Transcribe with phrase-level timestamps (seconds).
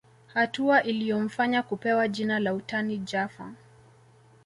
[0.33, 3.53] Hatua iliyomfanya kupewa jina la utani Jaffa